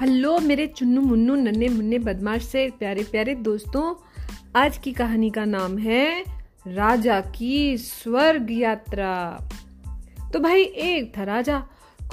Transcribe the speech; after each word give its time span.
Hello, 0.00 0.38
मेरे 0.38 0.66
चुन्नू 0.66 1.00
मुन्नू, 1.00 1.34
नन्हे 1.34 1.68
मुन्ने 1.68 1.98
बदमाश 1.98 2.44
से 2.44 2.70
प्यारे 2.78 3.02
प्यारे 3.02 3.34
दोस्तों, 3.34 3.94
आज 4.56 4.78
की 4.78 4.92
कहानी 4.92 5.30
का 5.30 5.44
नाम 5.44 5.78
है 5.78 6.24
राजा 6.66 7.20
की 7.20 7.78
स्वर्ग 7.78 8.46
यात्रा। 8.50 9.38
तो 10.32 10.40
भाई, 10.40 10.62
एक 10.62 11.18
था 11.18 11.22
राजा, 11.22 11.66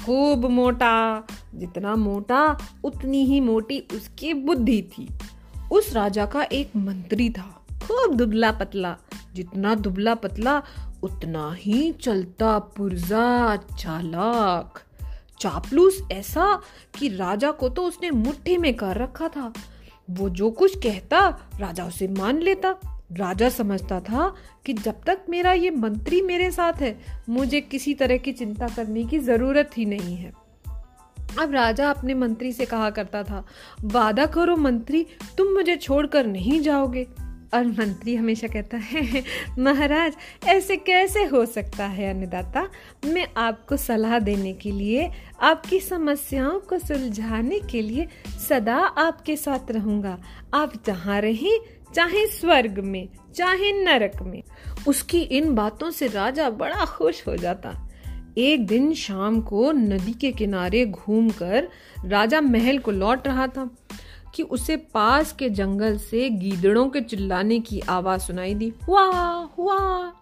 खूब 0.05 0.45
मोटा। 0.45 1.27
जितना 1.55 1.95
मोटा, 1.95 2.57
उतनी 2.83 3.25
ही 3.25 3.39
मोटी 3.39 3.79
उसकी 3.79 4.33
बुद्धि 4.33 4.81
थी। 4.81 5.07
उस 5.71 5.93
राजा 5.93 6.25
का 6.25 6.43
एक 6.43 6.75
मंत्री 6.75 7.29
था, 7.29 7.65
खूब 7.71 8.15
दुबला 8.15 8.51
पतला। 8.51 8.97
जितना 9.35 9.75
दुबला 9.75 10.15
पतला, 10.15 10.63
उतना 11.03 11.53
ही 11.53 11.91
चलता 11.91 12.59
पुरजा 12.59 13.55
चालाक। 13.55 14.81
चापलूस 15.39 16.01
ऐसा 16.11 16.61
कि 16.99 17.09
राजा 17.09 17.51
को 17.51 17.69
तो 17.69 17.83
उसने 17.83 18.11
मुट्ठी 18.11 18.57
में 18.57 18.73
कर 18.73 18.97
रखा 18.97 19.27
था। 19.27 19.53
वो 20.09 20.29
जो 20.29 20.51
कुछ 20.51 20.77
कहता, 20.77 21.49
राजा 21.59 21.85
उसे 21.85 22.07
मान 22.07 22.37
लेता। 22.39 22.75
राजा 23.13 23.49
समझता 23.49 23.99
था 23.99 24.35
कि 24.65 24.73
जब 24.73 25.03
तक 25.05 25.21
मेरा 25.29 25.53
ये 25.53 25.71
मंत्री 25.71 26.21
मेरे 26.21 26.51
साथ 26.51 26.73
है, 26.73 26.99
मुझे 27.29 27.61
किसी 27.61 27.93
तरह 27.93 28.17
की 28.17 28.31
चिंता 28.31 28.67
करने 28.67 29.03
की 29.05 29.19
ज़रूरत 29.19 29.71
ही 29.77 29.85
नहीं 29.85 30.15
है। 30.15 30.33
अब 31.39 31.51
राजा 31.51 31.89
अपने 31.89 32.13
मंत्री 32.13 32.51
से 32.51 32.65
कहा 32.65 32.89
करता 32.89 33.23
था, 33.23 33.45
वादा 33.83 34.25
करो 34.25 34.55
मंत्री, 34.55 35.05
तुम 35.37 35.47
मुझे 35.47 35.75
छोड़कर 35.75 36.25
नहीं 36.25 36.61
जाओगे। 36.61 37.07
और 37.53 37.67
मंत्री 37.67 38.15
हमेशा 38.15 38.47
कहता 38.47 38.77
है, 38.77 39.23
महाराज, 39.59 40.13
ऐसे 40.47 40.77
कैसे 40.77 41.23
हो 41.23 41.45
सकता 41.45 41.85
है, 41.85 42.13
अन्नदाता? 42.13 42.69
मैं 43.05 43.27
आपको 43.37 43.77
सलाह 43.77 44.19
देने 44.19 44.53
के 44.53 44.71
लिए, 44.71 45.11
आपकी 45.41 45.79
समस्याओं 45.79 46.59
को 46.59 46.79
सुलझाने 46.79 47.59
के 47.59 47.81
लिए 47.81 48.07
सदा 48.49 48.75
आपके 48.75 49.35
साथ 49.35 49.71
रहूँगा। 49.71 50.19
आप 50.53 50.73
जहाँ 50.85 51.21
रहें, 51.21 51.59
चाहे 51.95 52.27
स्वर्ग 52.27 52.79
में, 52.79 53.09
चाहे 53.35 53.83
नरक 53.83 54.21
में। 54.21 54.43
उसकी 54.87 55.21
इन 55.21 55.55
बातों 55.55 55.91
से 55.91 56.07
राजा 56.07 56.49
बड़ा 56.49 56.85
खुश 56.85 57.27
हो 57.27 57.37
जाता। 57.37 57.83
एक 58.37 58.67
दिन 58.67 58.93
शाम 58.93 59.41
को 59.41 59.71
नदी 59.71 60.13
के 60.13 60.31
किनारे 60.31 60.85
घूमकर 60.85 61.67
राजा 62.05 62.41
महल 62.41 62.77
को 62.77 62.91
लौट 62.91 63.27
रहा 63.27 63.47
था। 63.47 63.69
कि 64.37 64.43
उसे 64.43 64.77
पास 64.77 65.31
के 65.31 65.49
जंगल 65.49 65.97
से 65.97 66.29
गीदड़ों 66.29 66.89
के 66.89 67.01
चिल्लाने 67.01 67.59
की 67.59 67.79
आवाज़ 67.79 68.21
सुनाई 68.21 68.53
दी। 68.53 68.73
हुआ 68.87 69.03
हुआ। 69.57 70.13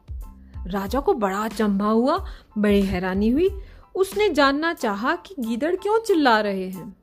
राजा 0.68 1.00
को 1.00 1.14
बड़ा 1.14 1.48
चंबा 1.48 1.86
हुआ, 1.86 2.26
बड़ी 2.58 2.82
हैरानी 2.82 3.30
हुई। 3.30 3.50
उसने 3.96 4.30
जानना 4.30 4.74
चाहा 4.74 5.16
कि 5.16 5.36
गीदड़ 5.40 5.76
क्यों 5.76 6.00
चिल्ला 6.00 6.40
रहे 6.40 6.70
हैं। 6.70 6.96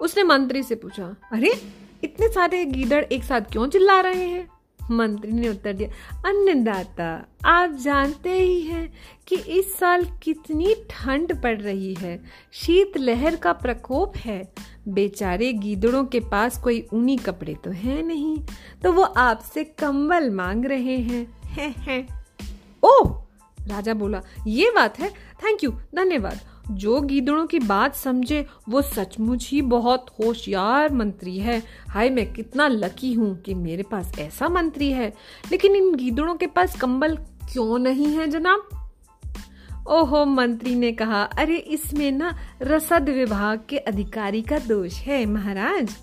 उसने 0.00 0.22
मंत्री 0.22 0.62
से 0.62 0.74
पूछा, 0.74 1.16
अरे, 1.32 1.62
इतने 2.04 2.28
सारे 2.28 2.64
गीदड़ 2.64 3.04
एक 3.04 3.24
साथ 3.24 3.40
क्यों 3.40 3.68
चिल्ला 3.68 4.00
रहे 4.00 4.24
हैं? 4.24 4.48
मंत्री 4.90 5.32
ने 5.32 5.48
उत्तर 5.48 5.72
दिया, 5.72 6.20
अन्नदाता, 6.28 7.26
आप 7.44 7.70
जानते 7.70 8.30
ही 8.30 8.60
हैं 8.60 8.94
कि 9.26 9.36
इस 9.36 9.78
साल 9.78 10.04
कितनी 10.22 10.74
ठंड 10.90 11.42
पड़ 11.42 11.60
रही 11.60 11.94
है। 11.94 12.24
शीत 12.52 12.98
लहर 12.98 13.36
का 13.36 13.52
प्रकोप 13.52 14.16
है। 14.16 14.73
बेचारे 14.88 15.52
गीदड़ों 15.52 16.04
के 16.04 16.20
पास 16.20 16.58
कोई 16.58 16.86
ऊनी 16.92 17.16
कपड़े 17.16 17.54
तो 17.54 17.70
है 17.70 18.02
नहीं 18.02 18.38
तो 18.82 18.92
वो 18.92 19.02
आपसे 19.02 19.64
कंबल 19.64 20.30
मांग 20.30 20.64
रहे 20.64 20.96
हैं। 20.98 21.40
हैं 21.44 21.74
हैं। 21.78 22.26
ओह 22.82 23.24
राजा 23.66 23.94
बोला, 23.94 24.22
ये 24.46 24.70
बात 24.70 24.98
है 24.98 25.08
थैंक 25.10 25.64
यू 25.64 25.70
धन्यवाद। 25.70 26.40
जो 26.70 27.00
गीदड़ों 27.00 27.46
की 27.46 27.58
बात 27.58 27.94
समझे, 27.94 28.46
वो 28.68 28.82
सचमुच 28.82 29.50
ही 29.50 29.62
बहुत 29.62 30.06
होशियार 30.20 30.92
मंत्री 30.92 31.38
है। 31.38 31.62
हाय, 31.88 32.10
मैं 32.10 32.32
कितना 32.32 32.68
लकी 32.68 33.12
हूँ 33.12 33.42
कि 33.42 33.54
मेरे 33.54 33.82
पास 33.82 34.18
ऐसा 34.18 34.48
मंत्री 34.48 34.90
है। 34.90 35.14
लेकिन 35.52 35.76
इन 35.76 35.94
गीदड़ों 35.94 36.34
के 36.34 36.46
पास 36.46 36.80
कंबल 36.80 37.16
क्यों 37.52 37.78
नहीं 37.78 38.06
है, 38.06 38.26
जनाब? 38.26 38.83
ओहो, 39.88 40.24
मंत्री 40.24 40.74
ने 40.74 40.92
कहा, 40.92 41.22
अरे, 41.22 41.56
इसमें 41.56 42.12
ना 42.12 42.38
रसद 42.62 43.08
विभाग 43.08 43.60
के 43.68 43.78
अधिकारी 43.78 44.42
का 44.42 44.58
दोष 44.58 44.94
है, 44.94 45.26
महाराज। 45.26 45.96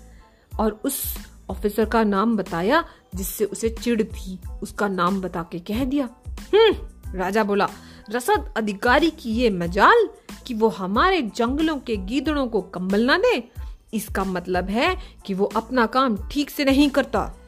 और 0.60 0.80
उस 0.84 1.14
ऑफिसर 1.50 1.84
का 1.84 2.04
नाम 2.04 2.36
बताया, 2.36 2.84
जिससे 3.14 3.44
उसे 3.44 3.68
चिढ़ 3.68 4.02
थी 4.02 4.38
उसका 4.62 4.88
नाम 4.88 5.20
बता 5.20 5.42
के 5.42 5.58
कह 5.58 5.84
दिया। 5.84 6.08
हम्म 6.54 6.74
राजा 7.18 7.44
बोला, 7.44 7.68
रसद 8.10 8.54
अधिकारी 8.56 9.10
की 9.10 9.30
ये 9.30 9.50
मजाल 9.50 10.08
कि 10.46 10.54
वो 10.54 10.68
हमारे 10.68 11.22
जंगलों 11.22 11.78
के 11.78 11.96
गीदड़ों 11.96 12.46
को 12.46 12.60
कंबल 12.60 13.04
ना 13.04 13.18
दे, 13.18 13.48
इसका 13.94 14.24
मतलब 14.24 14.70
है 14.70 14.96
कि 15.26 15.34
वो 15.34 15.44
अपना 15.44 15.86
काम 15.86 16.18
ठीक 16.32 16.50
से 16.50 16.64
नहीं 16.64 16.90
करता। 16.90 17.38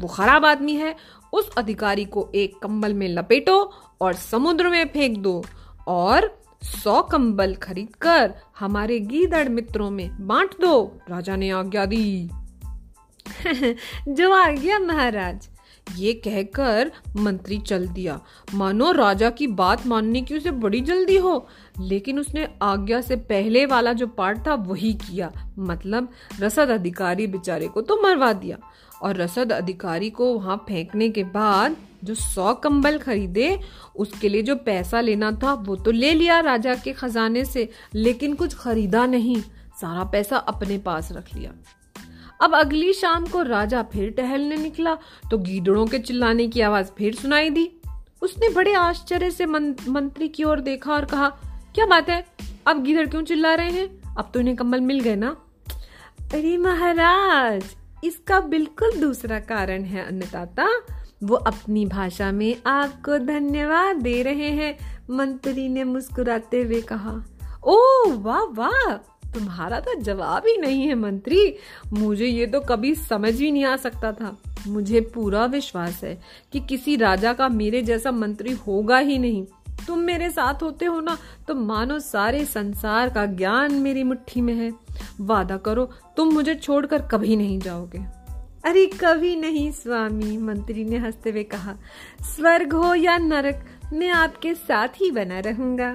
वो 0.00 0.08
खराब 0.08 0.44
आदमी 0.44 0.72
है, 0.72 0.96
उस 1.32 1.54
अधिकारी 1.54 2.04
को 2.04 2.32
एक 2.34 2.58
कंबल 2.62 2.94
में 2.94 3.08
लपेटो 3.08 3.72
और 4.00 4.12
समुद्र 4.12 4.68
में 4.68 4.88
फेंक 4.88 5.18
दो 5.18 5.44
और 5.88 6.42
सौ 6.62 7.02
कंबल 7.02 7.54
खरीद 7.54 7.96
कर 7.96 8.34
हमारे 8.58 9.00
गीदड़ 9.00 9.48
मित्रों 9.48 9.90
में 9.90 10.26
बांट 10.26 10.50
दो, 10.60 11.00
राजा 11.10 11.36
ने 11.36 11.50
आज्ञा 11.50 11.86
दी। 11.86 12.30
जो 14.08 14.32
आ 14.32 14.48
गया 14.48 14.78
महाराज। 14.78 15.48
ये 15.96 16.12
कहकर 16.12 16.92
मंत्री 17.16 17.58
चल 17.58 17.88
दिया। 17.88 18.20
मानो 18.54 18.92
राजा 18.92 19.30
की 19.30 19.46
बात 19.46 19.86
मानने 19.86 20.22
की 20.22 20.36
उसे 20.36 20.50
बड़ी 20.50 20.80
जल्दी 20.80 21.16
हो, 21.16 21.48
लेकिन 21.80 22.18
उसने 22.18 22.48
आज्ञा 22.62 23.00
से 23.00 23.16
पहले 23.16 23.66
वाला 23.66 23.92
जो 23.92 24.06
पार्ट 24.06 24.46
था 24.46 24.54
वही 24.54 24.94
किया। 24.94 25.32
मतलब 25.58 26.08
रसद 26.40 26.68
अधिकारी 26.68 27.26
बेचारे 27.26 27.68
को 27.68 27.82
तो 27.82 28.02
मरवा 28.02 28.32
दिया। 28.32 28.58
और 29.02 29.16
रसद 29.16 29.52
अधिकारी 29.52 30.10
को 30.10 30.34
वहाँ 30.34 30.64
फेंकने 30.68 31.08
के 31.08 31.24
बाद 31.24 31.76
जो 32.04 32.14
सौ 32.14 32.54
कंबल 32.54 32.98
खरीदे 32.98 33.58
उसके 33.96 34.28
लिए 34.28 34.42
जो 34.42 34.56
पैसा 34.56 35.00
लेना 35.00 35.30
था 35.32 35.52
वो 35.54 35.76
तो 35.76 35.90
ले 35.90 36.12
लिया 36.14 36.40
राजा 36.40 36.74
के 36.74 36.92
खजाने 36.92 37.44
से 37.44 37.68
लेकिन 37.94 38.34
कुछ 38.34 38.54
खरीदा 38.54 39.06
नहीं। 39.06 39.40
सारा 39.80 40.04
पैसा 40.04 40.36
अपने 40.36 40.78
पास 40.78 41.12
रख 41.12 41.34
लिया। 41.34 41.52
अब 42.40 42.54
अगली 42.54 42.92
शाम 42.92 43.26
को 43.26 43.42
राजा 43.42 43.82
फिर 43.82 44.10
टहलने 44.10 44.56
निकला 44.56 44.94
तो 45.30 45.38
गीदड़ों 45.38 45.86
के 45.86 45.98
चिल्लाने 45.98 46.48
की 46.48 46.60
आवाज़ 46.60 46.90
फिर 46.98 47.14
सुनाई 47.14 47.50
दी। 47.50 47.70
उसने 48.22 48.48
बड़े 48.48 48.74
आश्चर्य 48.74 49.30
से 49.30 49.46
मन, 49.46 49.74
मंत्री 49.88 50.28
की 50.28 50.44
ओर 50.44 50.60
देखा 50.60 50.92
और 50.92 51.04
कहा 51.04 51.28
क्या 51.74 51.86
बात 51.86 52.08
है? 52.10 52.24
अब 52.66 52.82
गीदड़ 52.84 53.06
क्यों 53.06 53.22
चिल्ला 53.22 53.54
रहे 53.54 53.70
हैं? 53.70 54.16
अब 54.16 54.30
तो 54.34 54.40
इन्हें 54.40 54.56
कम्बल 54.56 54.80
मिल 54.80 55.00
गए 55.00 55.16
ना? 55.16 55.36
अरे 56.34 56.56
महाराज 56.56 57.64
इसका 58.04 58.40
बिल्कुल 58.40 58.92
दूसरा 58.98 59.38
कारण 59.40 59.84
है 59.84 60.06
अन्नदाता। 60.06 60.68
वो 61.22 61.36
अपनी 61.36 61.86
भाषा 61.86 62.32
में 62.32 62.56
आपको 62.66 63.18
धन्यवाद 63.18 63.96
दे 63.96 64.22
रहे 64.22 64.48
हैं। 64.48 64.78
मंत्री 65.10 65.68
ने 65.68 65.84
मुस्कुराते 65.84 66.62
हुए 66.62 66.80
कहा, 66.80 67.24
ओ, 67.64 67.80
वाह 68.08 68.42
वाह, 68.42 68.92
तुम्हारा 69.32 69.80
तो 69.80 69.94
जवाब 69.94 70.42
ही 70.46 70.56
नहीं 70.56 70.86
है 70.86 70.94
मंत्री। 70.94 71.54
मुझे 71.92 72.26
ये 72.26 72.46
तो 72.46 72.60
कभी 72.60 72.94
समझ 72.94 73.34
ही 73.34 73.50
नहीं 73.52 73.64
आ 73.64 73.76
सकता 73.76 74.12
था। 74.12 74.36
मुझे 74.66 75.00
पूरा 75.00 75.44
विश्वास 75.44 76.04
है 76.04 76.22
कि 76.52 76.60
किसी 76.60 76.96
राजा 76.96 77.32
का 77.32 77.48
मेरे 77.48 77.82
जैसा 77.82 78.10
मंत्री 78.10 78.52
होगा 78.52 78.98
ही 78.98 79.18
नहीं। 79.18 79.46
तुम 79.86 79.98
मेरे 79.98 80.30
साथ 80.30 80.62
होते 80.62 80.84
हो 80.84 81.00
ना 81.00 81.18
तो 81.48 81.54
मानो 81.54 81.98
सारे 81.98 82.44
संसार 82.44 83.10
का 83.10 83.26
ज्ञान 83.26 83.74
मेरी 83.74 84.02
मुट्ठी 84.02 84.40
में 84.40 84.54
है। 84.54 84.72
वादा 85.20 85.56
करो, 85.56 85.90
तुम 86.16 86.28
मुझे 86.28 86.54
छोड़कर 86.54 87.02
कभी 87.02 87.36
नहीं 87.36 87.58
जाओगे। 87.58 88.21
अरे 88.64 88.86
कभी 88.86 89.36
नहीं, 89.36 89.70
स्वामी, 89.72 90.36
मंत्री 90.36 90.84
ने 90.84 90.98
हँसते 90.98 91.30
हुए 91.30 91.42
कहा। 91.42 91.74
स्वर्ग 92.22 92.72
हो 92.72 92.94
या 92.94 93.18
नरक, 93.18 93.64
मैं 93.92 94.10
आपके 94.10 94.54
साथ 94.54 94.88
ही 94.88 95.10
बना 95.10 95.40
रहूँगा। 95.40 95.90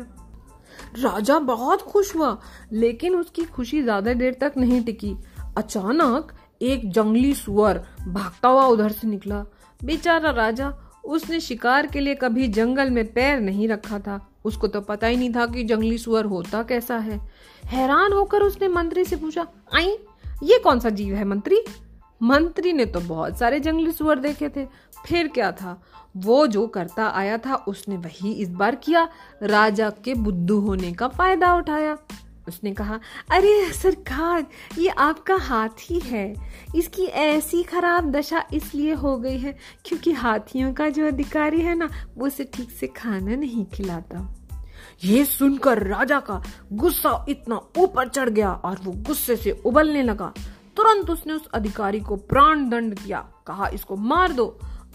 राजा 0.99 1.39
बहुत 1.39 1.81
खुश 1.81 2.15
हुआ, 2.15 2.37
लेकिन 2.71 3.15
उसकी 3.15 3.43
खुशी 3.43 3.81
ज़्यादा 3.81 4.13
देर 4.13 4.37
तक 4.41 4.53
नहीं 4.57 4.83
टिकी। 4.83 5.15
अचानक 5.57 6.33
एक 6.61 6.91
जंगली 6.91 7.33
सुअर 7.33 7.77
भागता 8.07 8.49
हुआ 8.49 8.65
उधर 8.65 8.91
से 8.91 9.07
निकला। 9.07 9.45
बेचारा 9.83 10.29
राजा, 10.29 10.73
उसने 11.05 11.39
शिकार 11.39 11.87
के 11.87 11.99
लिए 11.99 12.15
कभी 12.15 12.47
जंगल 12.47 12.89
में 12.89 13.05
पैर 13.13 13.39
नहीं 13.39 13.67
रखा 13.67 13.99
था। 13.99 14.19
उसको 14.45 14.67
तो 14.67 14.81
पता 14.81 15.07
ही 15.07 15.17
नहीं 15.17 15.33
था 15.33 15.45
कि 15.45 15.63
जंगली 15.63 15.97
सुअर 15.97 16.25
होता 16.25 16.63
कैसा 16.63 16.97
है। 16.97 17.19
हैरान 17.65 18.13
होकर 18.13 18.41
उसने 18.41 18.67
मंत्री 18.67 19.05
से 19.05 19.15
पूछा, 19.15 19.47
आई, 19.75 19.97
ये 20.43 20.59
कौन 20.59 20.79
सा 20.79 20.89
जीव 20.89 21.15
है 21.15 21.25
मंत्री? 21.25 21.61
मंत्री 22.21 22.73
ने 22.73 22.85
तो 22.85 22.99
बहुत 22.99 23.37
सारे 23.37 23.59
जंगली 23.59 23.91
सुअर 23.91 24.19
देखे 24.19 24.49
थे। 24.49 24.65
फिर 25.05 25.27
क्या 25.27 25.51
था? 25.51 25.81
वो 26.17 26.47
जो 26.47 26.67
करता 26.67 27.07
आया 27.07 27.37
था, 27.37 27.55
उसने 27.55 27.97
वही 27.97 28.33
इस 28.33 28.49
बार 28.49 28.75
किया। 28.75 29.07
राजा 29.43 29.89
के 29.89 30.13
बुद्धू 30.13 30.59
होने 30.59 30.93
का 30.93 31.07
फ़ायदा 31.07 31.55
उठाया। 31.55 31.97
उसने 32.47 32.73
कहा, 32.73 32.99
अरे, 33.31 33.71
सरकार, 33.73 34.45
ये 34.77 34.89
आपका 34.89 35.35
हाथी 35.35 35.99
है। 35.99 36.33
इसकी 36.75 37.05
ऐसी 37.05 37.63
खराब 37.63 38.11
दशा 38.11 38.45
इसलिए 38.53 38.93
हो 38.93 39.17
गई 39.17 39.37
है 39.37 39.57
क्योंकि 39.85 40.11
हाथियों 40.11 40.73
का 40.73 40.89
जो 40.89 41.07
अधिकारी 41.07 41.61
है 41.61 41.75
ना, 41.75 41.89
वो 42.17 42.27
उसे 42.27 42.43
ठीक 42.43 42.71
से 42.71 42.87
खाना 42.87 43.35
नहीं 43.35 43.65
खिलाता। 43.65 44.35
ये 45.03 45.25
सुनकर 45.25 45.87
राजा 45.87 46.19
का 46.19 46.43
गुस्सा 46.73 47.25
इतना 47.29 47.61
ऊपर 47.77 48.07
चढ़ 48.07 48.29
गया 48.29 48.51
और 48.51 48.79
वो 48.83 48.91
गुस्से 48.91 49.35
से 49.35 49.51
उबलने 49.51 50.03
लगा। 50.03 50.33
तुरंत 50.87 51.09
उसने 51.09 51.33
उस 51.33 51.47
अधिकारी 51.53 51.99
को 51.99 52.15
प्राण 52.15 52.69
दंड 52.69 52.93
दिया 52.93 53.19
कहा, 53.47 53.67
इसको 53.67 53.95
मार 53.95 54.31
दो। 54.33 54.45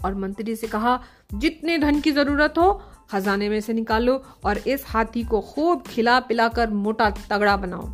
और 0.05 0.15
मंत्री 0.15 0.55
से 0.55 0.67
कहा, 0.67 0.99
जितने 1.33 1.77
धन 1.77 1.99
की 1.99 2.11
ज़रूरत 2.11 2.53
हो, 2.57 2.71
खजाने 3.11 3.49
में 3.49 3.59
से 3.61 3.73
निकालो 3.73 4.15
और 4.45 4.57
इस 4.57 4.83
हाथी 4.87 5.23
को 5.23 5.41
खूब 5.41 5.83
खिला 5.87 6.19
पिलाकर 6.19 6.69
मोटा 6.69 7.09
तगड़ा 7.29 7.55
बनाओ। 7.57 7.89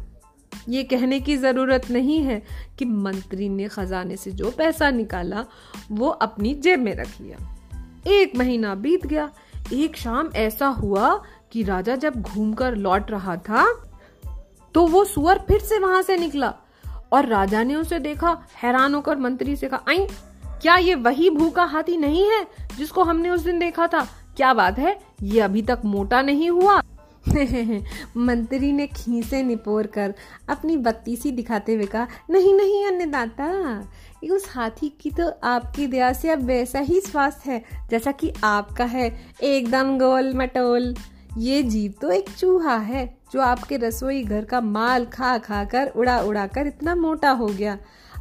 ये 0.70 0.84
कहने 0.84 1.20
की 1.20 1.36
ज़रूरत 1.38 1.90
नहीं 1.92 2.18
है 2.20 2.42
कि 2.80 2.86
मंत्री 2.86 3.50
ने 3.50 3.68
खजाने 3.68 4.18
से 4.18 4.32
जो 4.32 4.52
पैसा 4.52 4.90
निकाला, 4.92 5.46
वो 5.92 6.10
अपनी 6.10 6.54
जेब 6.56 6.80
में 6.80 6.94
रख 6.96 7.20
लिया। 7.22 7.38
एक 8.08 8.36
महीना 8.36 8.74
बीत 8.78 9.06
गया। 9.08 9.30
एक 9.74 9.98
शाम 9.98 10.30
ऐसा 10.38 10.68
हुआ 10.78 11.14
कि 11.52 11.64
राजा 11.64 11.96
जब 11.98 12.22
घूमकर 12.22 12.76
लौट 12.78 13.12
रहा 13.12 13.36
था 13.40 13.68
तो 14.76 14.88
वो 14.88 15.04
सुअर 15.06 15.40
फिर 15.48 15.60
से 15.60 15.80
वहाँ 15.80 16.02
से 16.02 16.18
निकला। 16.18 16.54
और 17.12 17.26
राजा 17.26 17.64
ने 17.64 17.76
उसे 17.76 18.00
देखा, 18.00 18.44
हैरान 18.64 18.96
होकर 18.96 19.18
मंत्री 19.18 19.56
से 19.56 19.68
कहा 19.68 19.84
आई 19.90 20.08
क्या 20.62 20.76
ये 20.76 20.96
वही 20.96 21.30
भूखा 21.30 21.64
हाथी 21.64 21.98
नहीं 21.98 22.30
है 22.30 22.48
जिसको 22.78 23.04
हमने 23.04 23.30
उस 23.30 23.42
दिन 23.42 23.60
देखा 23.60 23.88
था? 23.88 24.08
क्या 24.38 24.54
बात 24.54 24.80
है? 24.80 25.00
ये 25.24 25.40
अभी 25.40 25.62
तक 25.62 25.82
मोटा 25.86 26.22
नहीं 26.22 26.50
हुआ? 26.50 26.82
मंत्री 28.18 28.72
ने 28.72 28.88
खीसे 28.88 29.44
निपोर 29.44 29.88
कर 29.88 30.14
अपनी 30.50 30.78
बत्ती 30.78 31.16
सी 31.16 31.32
दिखाते 31.32 31.74
हुए 31.74 31.86
कहा, 31.86 32.08
नहीं 32.30 32.54
नहीं, 32.54 32.86
अन्नदाता, 32.86 33.80
उस 34.32 34.46
हाथी 34.50 34.98
की 35.02 35.12
तो 35.12 35.34
आपकी 35.44 35.88
दया 35.88 36.14
से 36.14 36.30
अब 36.30 36.40
वैसा 36.40 36.80
ही 36.80 37.02
स्वास्थ्य 37.02 37.52
है 37.52 37.64
जैसा 37.92 38.12
कि 38.12 38.34
आपका 38.44 38.86
है। 38.86 39.26
एकदम 39.44 39.98
गोल 39.98 40.34
मटोल। 40.34 40.96
ये 41.38 41.64
जीव 41.64 41.94
तो 42.02 42.12
एक 42.12 42.30
चूहा 42.30 42.78
है। 42.78 43.19
जो 43.32 43.42
आपके 43.42 43.78
रसोई 43.78 44.24
घर 44.24 44.46
का 44.46 44.62
माल 44.62 45.06
खा 45.06 45.38
खा 45.38 45.64
कर 45.64 45.88
उड़ा 45.88 46.20
उड़ा 46.22 46.48
कर 46.48 46.68
इतना 46.68 46.96
मोटा 46.96 47.32
हो 47.32 47.48
गया। 47.48 47.78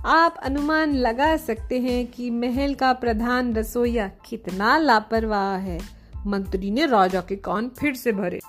आप 0.07 0.37
अनुमान 0.43 0.95
लगा 0.95 1.37
सकते 1.37 1.79
हैं 1.81 2.07
कि 2.07 2.31
महल 2.31 2.75
का 2.75 2.93
प्रधान 2.93 3.55
रसोईया 3.55 4.11
कितना 4.29 4.79
लापरवाह 4.79 5.57
है। 5.57 5.81
मंत्री 6.27 6.71
ने 6.71 6.87
राजा 6.87 7.21
के 7.21 7.37
कान 7.37 7.69
फिर 7.69 7.95
से 7.95 8.13
भरे। 8.13 8.41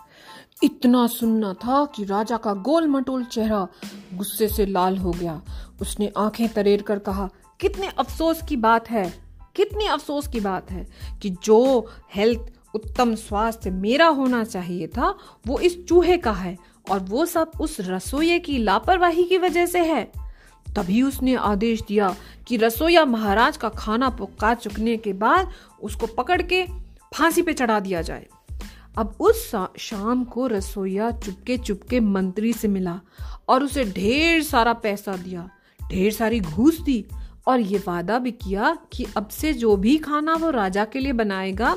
इतना 0.64 1.08
सुनना 1.08 1.54
था 1.54 1.86
कि 1.86 2.04
राजा 2.04 2.38
का 2.38 2.54
गोल 2.54 2.88
मटोल 2.88 3.24
चेहरा 3.24 3.68
गुस्से 4.14 4.48
से 4.48 4.66
लाल 4.66 4.98
हो 4.98 5.12
गया। 5.12 5.42
उसने 5.82 6.12
आँखें 6.18 6.48
तरेर 6.50 6.82
कर 6.82 7.00
कहा, 7.00 7.30
कितने 7.60 7.88
अफसोस 7.88 8.42
की 8.50 8.58
बात 8.58 8.90
है, 8.90 9.14
कितने 9.56 9.88
अफसोस 9.88 10.28
की 10.28 10.40
बात 10.40 10.72
है 10.72 10.88
कि 11.22 11.30
जो 11.44 11.88
हेल्थ 12.16 12.40
उत्तम 12.76 13.14
स्वास्थ्य 13.16 13.70
मेरा 13.70 14.08
होना 14.08 14.44
चाहिए 14.44 14.88
था, 14.88 15.16
वो 15.48 15.60
इस 15.60 15.84
चूहे 15.86 16.18
का 16.18 16.32
है 16.32 16.58
और 16.90 17.00
वो 17.00 17.26
सब 17.26 17.52
उस 17.62 17.78
रसोई 17.80 18.40
की 18.40 18.58
लापरवाही 18.58 19.24
की 19.24 19.38
वजह 19.38 19.66
से 19.66 19.80
है। 19.80 20.04
तभी 20.76 21.02
उसने 21.02 21.36
आदेश 21.36 21.82
दिया 21.82 22.16
कि 22.48 22.58
रसोईया 22.58 23.06
महाराज 23.06 23.58
का 23.58 23.70
खाना 23.70 24.10
पका 24.10 24.54
चुकने 24.54 24.98
के 24.98 25.14
बाद 25.14 25.52
उसको 25.84 26.08
पकड़ 26.08 26.42
के 26.42 26.66
फांसी 27.16 27.42
पे 27.42 27.54
चढ़ा 27.54 27.80
दिया 27.80 28.02
जाए। 28.02 28.28
अब 28.98 29.16
उस 29.20 29.52
शाम 29.80 30.24
को 30.24 30.48
रसोईया 30.48 31.12
चुपके 31.12 31.58
चुपके 31.58 32.00
मंत्री 32.00 32.54
से 32.54 32.68
मिला 32.68 33.00
और 33.48 33.64
उसे 33.64 33.86
ढेर 33.86 34.44
सारा 34.44 34.74
पैसा 34.74 35.16
दिया, 35.18 35.50
ढेर 35.90 36.12
सारी 36.12 36.40
घूस 36.40 36.80
दी 36.80 37.06
और 37.48 37.60
ये 37.60 37.78
वादा 37.78 38.20
भी 38.20 38.32
किया 38.32 38.78
कि 38.94 39.06
अब 39.18 39.28
से 39.28 39.54
जो 39.54 39.76
भी 39.76 39.98
खाना 39.98 40.36
वो 40.36 40.50
राजा 40.50 40.86
के 40.86 41.00
लिए 41.00 41.14
बनाएगा 41.14 41.76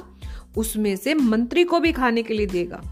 उसमें 0.57 0.97
से 0.97 1.15
मंत्री 1.15 1.65
को 1.65 1.81
भी 1.81 1.93
खाने 1.93 2.23
के 2.23 2.35
लिए 2.35 2.47
देगा। 2.47 2.83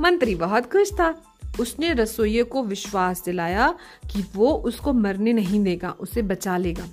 मंत्री 0.00 0.34
बहुत 0.34 0.72
खुश 0.72 0.92
था। 0.92 1.22
उसने 1.60 1.92
रसोइये 1.92 2.42
को 2.42 2.62
विश्वास 2.62 3.22
दिलाया 3.24 3.74
कि 4.10 4.24
वो 4.34 4.52
उसको 4.52 4.92
मरने 4.92 5.32
नहीं 5.32 5.62
देगा, 5.64 5.90
उसे 5.90 6.22
बचा 6.22 6.56
लेगा। 6.56 6.84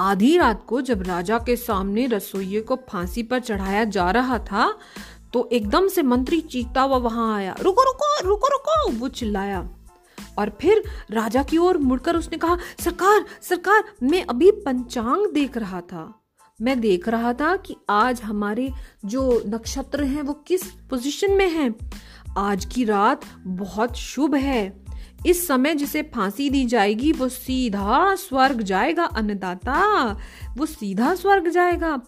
आधी 0.00 0.36
रात 0.38 0.64
को 0.66 0.80
जब 0.80 1.02
राजा 1.02 1.38
के 1.38 1.56
सामने 1.56 2.06
रसोइये 2.06 2.60
को 2.60 2.76
फांसी 2.88 3.22
पर 3.22 3.40
चढ़ाया 3.40 3.84
जा 3.84 4.10
रहा 4.10 4.38
था 4.38 4.78
तो 5.32 5.48
एकदम 5.52 5.88
से 5.88 6.02
मंत्री 6.02 6.40
चीखता 6.40 6.82
हुआ 6.82 6.96
वहाँ 6.96 7.36
आया। 7.36 7.54
रुको 7.60 7.82
रुको 7.82 8.28
रुको 8.28 8.48
रुको, 8.48 8.90
वो 8.92 9.08
चिल्लाया। 9.08 9.68
और 10.38 10.58
फिर 10.60 10.82
राजा 11.10 11.42
की 11.42 11.58
ओर 11.58 11.78
मुड़कर 11.78 12.16
उसने 12.16 12.38
कहा, 12.38 12.56
सरकार 12.80 13.24
सरकार, 13.42 13.84
मैं 14.02 14.24
अभी 14.24 14.50
पंचांग 14.50 15.32
देख 15.32 15.56
रहा 15.56 15.80
था। 15.80 16.23
मैं 16.62 16.80
देख 16.80 17.08
रहा 17.08 17.32
था 17.32 17.56
कि 17.56 17.76
आज 17.90 18.22
हमारे 18.22 18.72
जो 19.04 19.42
नक्षत्र 19.46 20.04
हैं, 20.04 20.22
वो 20.22 20.32
किस 20.32 20.62
पोजीशन 20.62 21.32
में 21.32 21.50
हैं? 21.50 21.74
आज 22.38 22.64
की 22.64 22.84
रात 22.84 23.20
बहुत 23.38 23.96
शुभ 23.96 24.34
है। 24.34 24.83
इस 25.26 25.46
समय 25.46 25.74
जिसे 25.74 26.02
फांसी 26.14 26.48
दी 26.50 26.64
जाएगी, 26.64 27.12
वो 27.12 27.28
सीधा 27.28 28.14
स्वर्ग 28.14 28.62
जाएगा, 28.62 29.04
अन्नदाता। 29.04 30.18
वो 30.56 30.66
सीधा 30.66 31.14
स्वर्ग 31.14 31.48
जाएगा। 31.48 32.00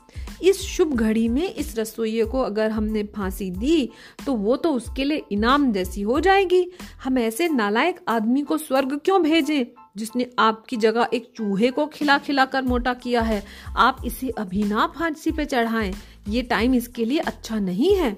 इस 0.43 0.61
शुभ 0.61 0.93
घड़ी 0.95 1.29
में, 1.29 1.55
इस 1.55 1.79
रसोई 1.79 2.23
को 2.23 2.41
अगर 2.41 2.71
हमने 2.71 3.03
फांसी 3.17 3.51
दी 3.51 3.89
तो 4.27 4.35
वो 4.35 4.57
तो 4.57 4.73
उसके 4.73 5.05
लिए 5.05 5.23
इनाम 5.33 5.71
जैसी 5.73 6.03
हो 6.03 6.21
जाएगी। 6.21 6.67
हम 7.05 7.19
ऐसे 7.19 7.49
नालायक 7.49 8.01
आदमी 8.09 8.43
को 8.43 8.59
स्वर्ग 8.59 9.01
क्यों 9.05 9.23
भेजें, 9.23 9.65
जिसने 9.97 10.31
आपकी 10.39 10.77
जगह 10.77 11.09
एक 11.15 11.33
चूहे 11.37 11.71
को 11.71 11.87
खिला 11.87 12.19
खिला 12.19 12.45
कर 12.45 12.63
मोटा 12.63 12.95
किया 12.95 13.23
है? 13.23 13.43
आप 13.77 14.03
इसे 14.07 14.29
अभी 14.29 14.63
ना 14.65 14.87
फांसी 14.97 15.33
पे 15.33 15.45
चढ़ाएँ। 15.45 15.93
ये 16.29 16.43
टाइम 16.43 16.75
इसके 16.75 17.05
लिए 17.05 17.19
अच्छा 17.19 17.59
नहीं 17.59 17.95
है। 17.97 18.17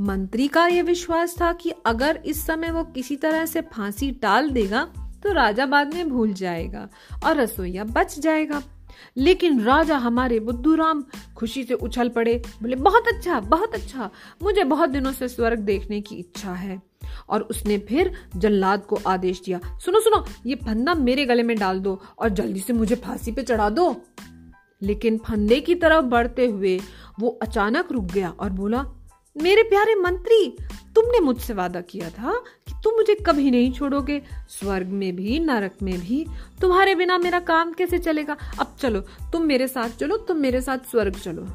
मंत्री 0.00 0.46
का 0.48 0.66
यह 0.66 0.82
विश्वास 0.82 1.34
था 1.40 1.52
कि 1.52 1.72
अगर 1.86 2.22
इस 2.26 2.46
समय 2.46 2.70
वो 2.70 2.82
किसी 2.84 3.16
तरह 3.16 3.46
से 3.46 3.60
फांसी 3.72 4.10
टाल 4.12 4.50
देगा 4.50 4.84
तो 5.22 5.32
राजा 5.32 5.66
बाद 5.66 5.94
में 5.94 6.08
भूल 6.08 6.32
जाएगा 6.32 6.88
और 7.24 7.36
रसोईया 7.36 7.84
बच 7.84 8.18
जाएगा। 8.18 8.62
लेकिन 9.16 9.60
राजा 9.60 9.96
हमारे 9.96 10.38
बुद्धू 10.40 10.74
राम 10.74 11.04
खुशी 11.36 11.62
से 11.64 11.74
उछल 11.74 12.08
पड़े, 12.08 12.42
बोले, 12.62 12.76
बहुत 12.76 13.08
अच्छा 13.08 13.40
बहुत 13.40 13.74
अच्छा 13.74 14.10
मुझे 14.42 14.64
बहुत 14.64 14.90
दिनों 14.90 15.12
से 15.12 15.28
स्वर्ग 15.28 15.58
देखने 15.58 16.00
की 16.00 16.14
इच्छा 16.14 16.52
है। 16.52 16.80
और 17.28 17.42
उसने 17.42 17.78
फिर 17.78 18.12
जल्लाद 18.36 18.84
को 18.84 18.98
आदेश 19.06 19.42
दिया, 19.44 19.60
सुनो 19.84 20.00
सुनो, 20.00 20.24
ये 20.46 20.54
फंदा 20.54 20.94
मेरे 20.94 21.26
गले 21.26 21.42
में 21.42 21.56
डाल 21.58 21.80
दो 21.80 22.00
और 22.18 22.28
जल्दी 22.28 22.60
से 22.60 22.72
मुझे 22.72 22.94
फांसी 22.94 23.32
पे 23.32 23.42
चढ़ा 23.42 23.68
दो। 23.70 23.94
लेकिन 24.82 25.18
फंदे 25.18 25.60
की 25.60 25.74
तरफ़ 25.74 26.04
बढ़ते 26.04 26.46
हुए 26.46 26.80
वो 27.20 27.38
अचानक 27.42 27.92
रुक 27.92 28.04
गया 28.04 28.30
और 28.30 28.50
बोला 28.50 28.84
मेरे 29.36 29.62
प्यारे 29.62 29.94
मंत्री, 29.94 30.56
तुमने 30.94 31.20
मुझसे 31.20 31.52
वादा 31.52 31.80
किया 31.80 32.10
था 32.10 32.32
कि 32.66 32.72
तुम 32.84 32.94
मुझे 32.94 33.14
कभी 33.14 33.50
नहीं 33.50 33.72
छोड़ोगे। 33.72 34.22
स्वर्ग 34.48 34.86
में 34.86 35.16
भी, 35.16 35.40
नरक 35.40 35.72
में 35.82 36.00
भी। 36.00 36.26
तुम्हारे 36.60 36.94
बिना 36.94 37.18
मेरा 37.18 37.40
काम 37.40 37.72
कैसे 37.72 37.98
चलेगा? 37.98 38.36
अब 38.60 38.76
चलो, 38.80 39.00
तुम 39.00 39.42
मेरे 39.42 39.68
साथ 39.68 39.88
चलो, 39.88 40.16
तुम 40.16 40.36
मेरे 40.36 40.60
साथ 40.60 40.78
स्वर्ग 40.78 41.12
चलो। 41.14 41.48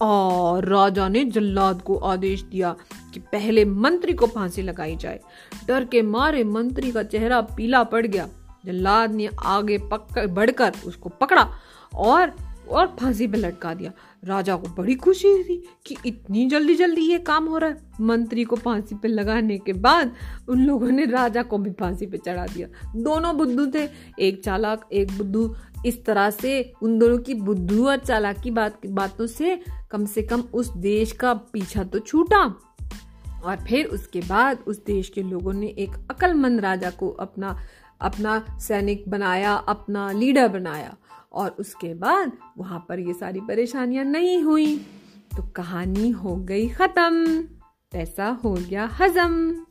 और 0.00 0.64
राजा 0.64 1.08
ने 1.08 1.24
जल्लाद 1.24 1.82
को 1.82 1.96
आदेश 1.96 2.42
दिया 2.42 2.76
कि 3.14 3.20
पहले 3.20 3.64
मंत्री 3.64 4.12
को 4.12 4.26
फांसी 4.26 4.62
लगाई 4.62 4.96
जाए। 4.96 5.20
डर 5.68 5.84
के 5.84 6.02
मारे 6.02 6.44
मंत्री 6.44 6.92
का 6.92 7.02
चेहरा 7.02 7.40
पीला 7.40 7.82
पड़ 7.82 8.06
गया। 8.06 8.28
जल्लाद 8.66 9.12
ने 9.12 9.28
आगे 9.44 9.78
पकड़ 9.78 10.26
बढ़कर 10.26 10.72
उसको 10.86 11.08
पकड़ा 11.08 11.54
और 11.94 12.47
और 12.70 12.96
फांसी 13.00 13.26
पे 13.26 13.38
लटका 13.38 13.74
दिया। 13.74 13.92
राजा 14.24 14.56
को 14.56 14.68
बड़ी 14.68 14.94
खुशी 14.94 15.44
थी 15.44 15.68
कि 15.86 15.96
इतनी 16.06 16.46
जल्दी 16.46 16.74
जल्दी 16.74 17.00
ये 17.00 17.18
काम 17.18 17.44
हो 17.44 17.58
रहा 17.58 17.70
है। 17.70 17.82
मंत्री 18.00 18.44
को 18.44 18.56
फांसी 18.56 18.94
पे 18.94 19.08
लगाने 19.08 19.58
के 19.58 19.72
बाद 19.72 20.12
उन 20.48 20.64
लोगों 20.64 20.90
ने 20.90 21.04
राजा 21.04 21.42
को 21.42 21.58
भी 21.58 21.70
फांसी 21.70 22.06
पे 22.06 22.18
चढ़ा 22.18 22.46
दिया। 22.46 22.68
दोनों 22.96 23.36
बुद्धू 23.36 23.66
थे। 23.66 23.88
एक 24.20 24.44
चालाक, 24.44 24.88
एक 24.92 25.12
बुद्धू। 25.12 25.54
इस 25.86 26.04
तरह 26.04 26.30
से 26.30 26.72
उन 26.82 26.98
दोनों 26.98 27.18
की 27.18 27.34
बुद्धू 27.34 27.88
और 27.88 27.96
चालाक 27.96 28.40
की 28.40 28.50
बात, 28.50 28.86
बातों 28.86 29.26
से 29.26 29.62
कम 29.90 30.06
से 30.06 30.22
कम 30.22 30.40
उस 30.40 30.76
देश 30.76 31.12
का 31.12 31.34
पीछा 31.34 31.84
तो 31.84 31.98
छूटा। 31.98 32.60
और 33.44 33.56
फिर 33.56 33.86
उसके 33.86 34.20
बाद 34.20 34.58
उस 34.66 34.84
देश 34.84 35.08
के 35.08 35.22
लोगों 35.22 35.52
ने 35.52 35.66
एक 35.66 35.90
अकलमंद 36.10 36.60
राजा 36.60 36.90
को 36.90 37.08
अपना 37.08 37.58
अपना 38.00 38.58
सैनिक 38.58 39.04
बनाया, 39.08 39.54
अपना 39.54 40.12
लीडर 40.12 40.48
बनाया 40.48 40.96
और 41.32 41.50
उसके 41.50 41.94
बाद 41.94 42.32
वहाँ 42.58 42.86
पर 42.88 42.98
ये 42.98 43.12
सारी 43.12 43.40
परेशानियाँ 43.40 44.04
नहीं 44.04 44.42
हुई। 44.42 44.76
तो 45.36 45.42
कहानी 45.42 46.10
हो 46.10 46.36
गई 46.36 46.68
खत्म। 46.68 47.42
पैसा 47.92 48.26
हो 48.44 48.54
गया 48.54 48.86
हजम। 48.86 49.64